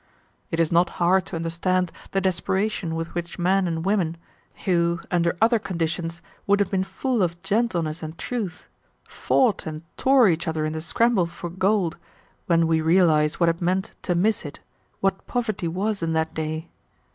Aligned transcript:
"It 0.49 0.59
is 0.59 0.71
not 0.71 0.89
hard 0.97 1.27
to 1.27 1.35
understand 1.35 1.91
the 2.09 2.19
desperation 2.19 2.95
with 2.95 3.13
which 3.13 3.37
men 3.37 3.67
and 3.67 3.85
women, 3.85 4.17
who 4.65 4.99
under 5.11 5.37
other 5.39 5.59
conditions 5.59 6.23
would 6.47 6.59
have 6.59 6.71
been 6.71 6.83
full 6.83 7.21
of 7.21 7.39
gentleness 7.43 8.01
and 8.01 8.17
truth, 8.17 8.67
fought 9.07 9.67
and 9.67 9.83
tore 9.97 10.27
each 10.27 10.47
other 10.47 10.65
in 10.65 10.73
the 10.73 10.81
scramble 10.81 11.27
for 11.27 11.51
gold, 11.51 11.97
when 12.47 12.65
we 12.65 12.81
realize 12.81 13.39
what 13.39 13.47
it 13.49 13.61
meant 13.61 13.91
to 14.01 14.15
miss 14.15 14.43
it, 14.43 14.57
what 15.01 15.27
poverty 15.27 15.67
was 15.67 16.01
in 16.01 16.13
that 16.13 16.33
day. 16.33 16.69